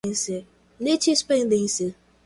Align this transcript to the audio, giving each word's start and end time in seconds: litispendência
litispendência 0.83 1.93